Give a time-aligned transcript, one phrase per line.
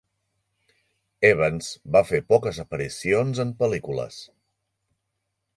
[1.29, 4.21] Evans va fer poques aparicions en pel·lícules.